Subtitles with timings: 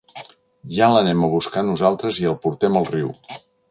[0.77, 3.19] Ja l'anem a buscar nosaltres i el portem al riu.